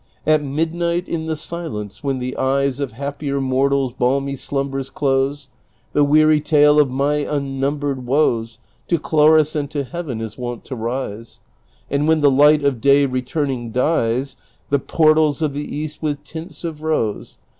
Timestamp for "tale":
6.41-6.79